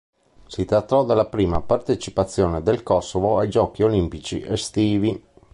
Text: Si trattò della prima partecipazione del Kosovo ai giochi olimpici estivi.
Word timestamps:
Si 0.47 0.65
trattò 0.65 1.05
della 1.05 1.27
prima 1.27 1.61
partecipazione 1.61 2.63
del 2.63 2.81
Kosovo 2.81 3.37
ai 3.37 3.49
giochi 3.51 3.83
olimpici 3.83 4.41
estivi. 4.41 5.23